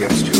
Yes. 0.00 0.39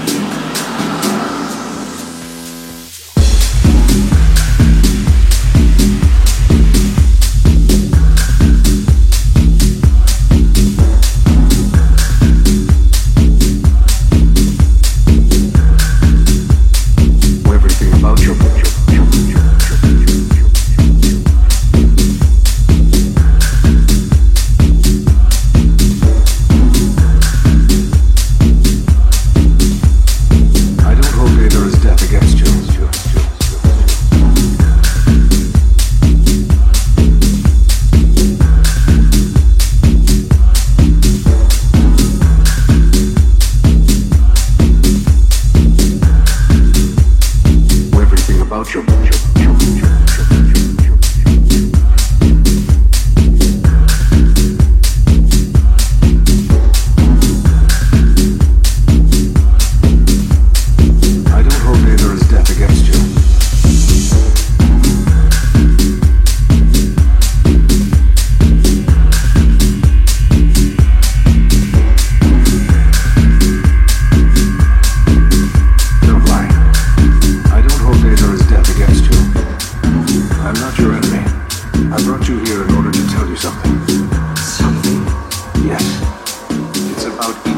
would 87.33 87.43
be 87.43 87.51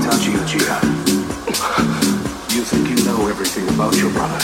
You 2.53 2.61
think 2.63 2.89
you 2.89 3.03
know 3.05 3.27
everything 3.27 3.67
about 3.69 3.95
your 3.97 4.11
brother, 4.11 4.43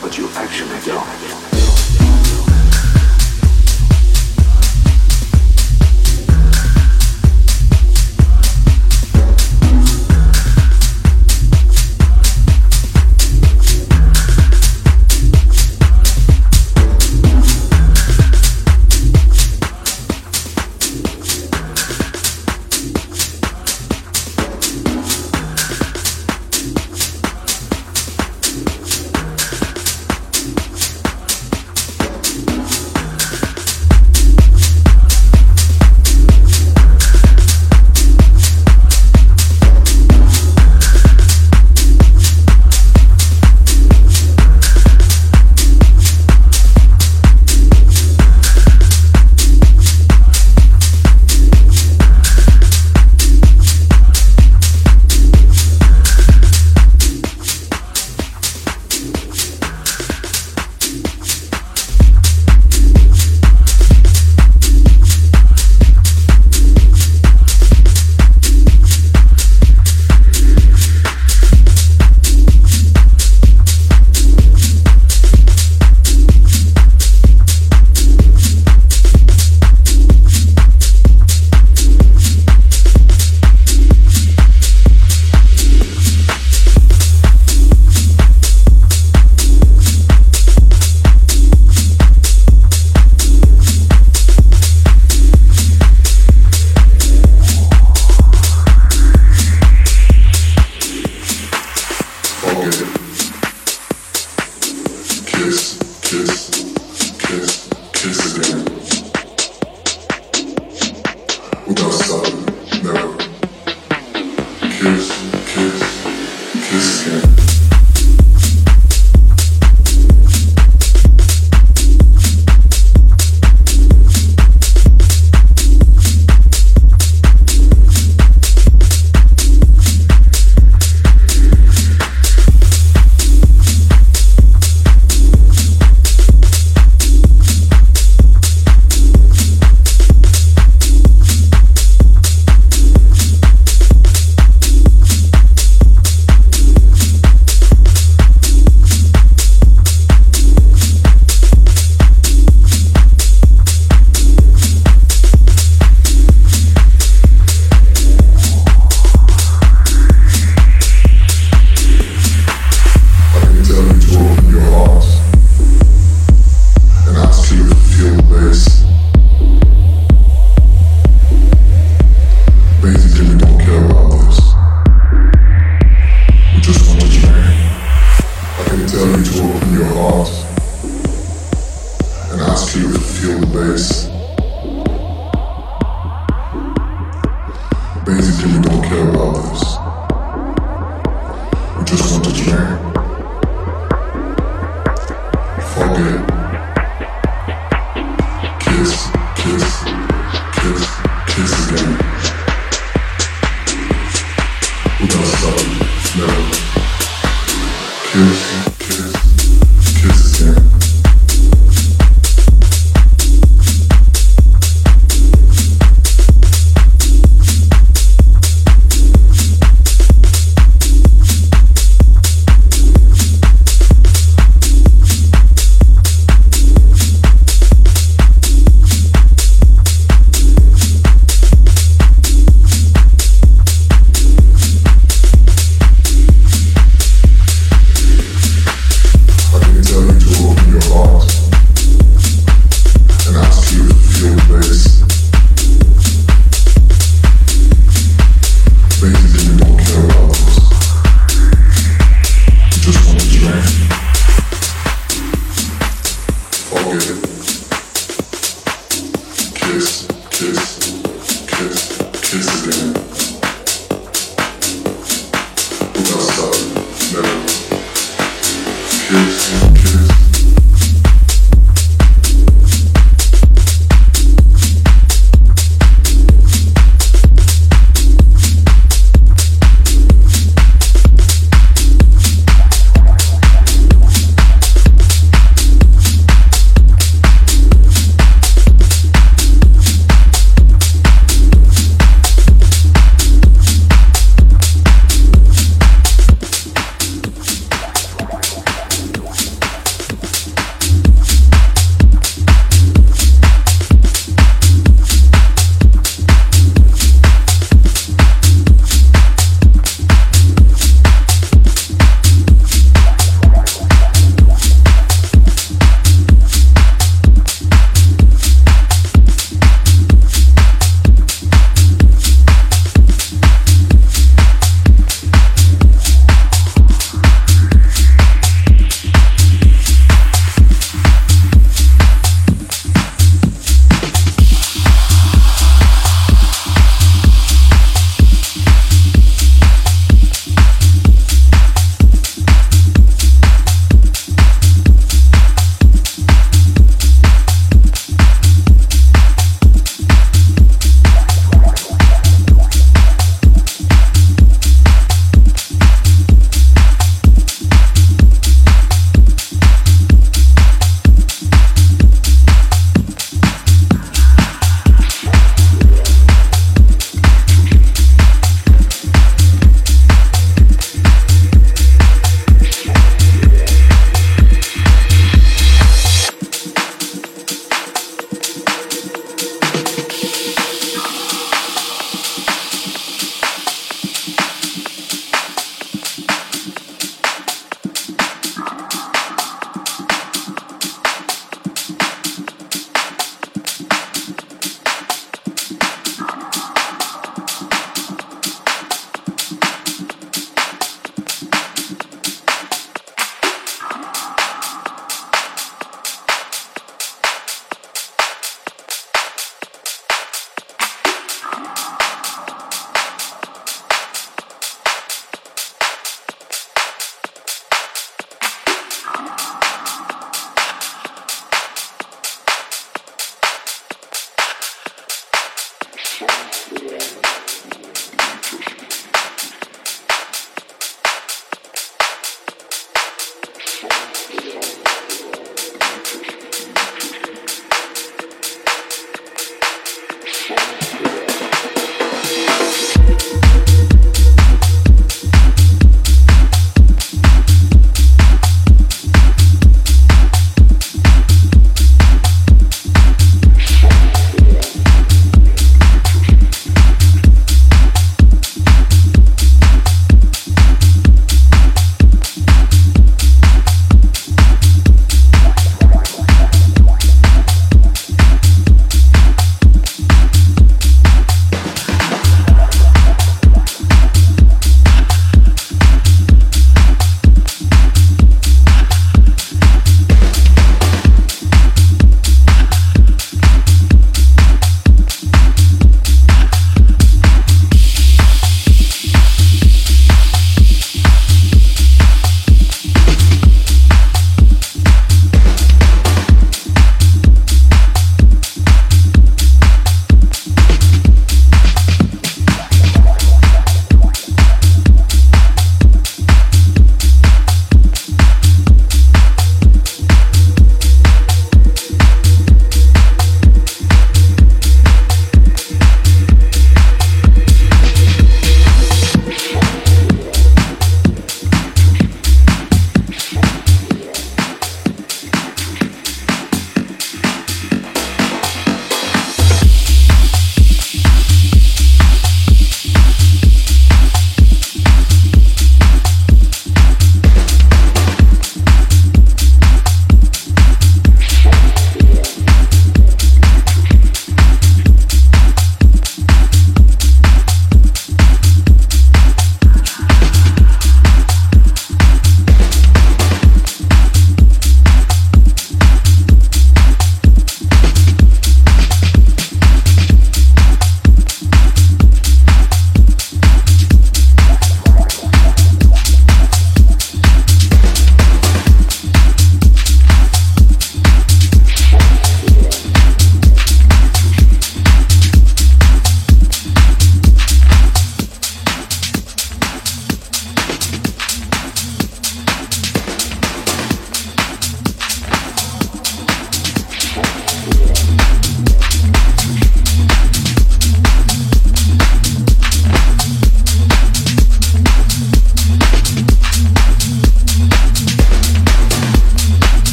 but 0.00 0.16
you 0.16 0.28
actually 0.34 0.80
don't. 0.84 1.43